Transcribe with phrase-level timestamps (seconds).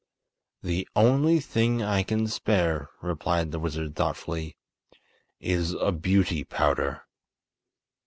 [0.63, 4.57] "The only thing I can spare," replied the wizard, thoughtfully,
[5.39, 7.03] "is a Beauty Powder."